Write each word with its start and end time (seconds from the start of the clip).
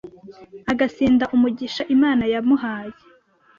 agasinda 0.71 1.25
umugisha 1.35 1.83
Imana 1.95 2.23
yamuhaye 2.33 2.95